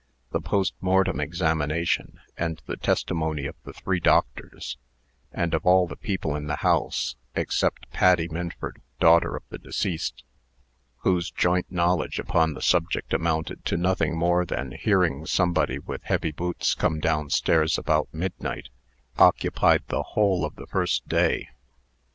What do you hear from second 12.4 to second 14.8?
the subject amounted to nothing more than